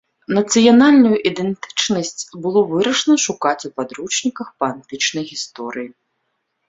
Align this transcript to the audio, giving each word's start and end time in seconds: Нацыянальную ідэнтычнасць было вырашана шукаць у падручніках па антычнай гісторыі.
Нацыянальную 0.35 1.17
ідэнтычнасць 1.31 2.21
было 2.45 2.59
вырашана 2.71 3.15
шукаць 3.27 3.65
у 3.71 3.71
падручніках 3.81 4.47
па 4.63 4.71
антычнай 4.75 5.23
гісторыі. 5.33 5.89